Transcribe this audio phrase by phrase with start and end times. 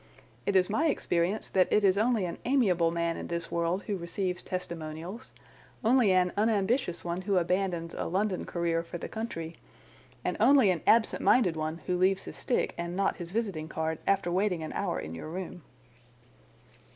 [0.47, 3.95] It is my experience that it is only an amiable man in this world who
[3.97, 5.31] receives testimonials,
[5.83, 9.57] only an unambitious one who abandons a London career for the country,
[10.25, 13.99] and only an absent minded one who leaves his stick and not his visiting card
[14.07, 15.61] after waiting an hour in your room."